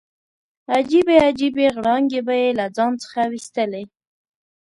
عجیبې 0.75 1.17
عجیبې 1.27 1.65
غړانګې 1.75 2.21
به 2.27 2.33
یې 2.41 2.49
له 2.59 2.65
ځان 2.75 2.93
څخه 3.03 3.21
ویستلې. 3.31 3.83